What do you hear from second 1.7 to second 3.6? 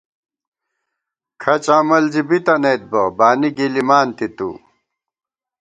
عمل زی بِتَنَئیت بہ، بانی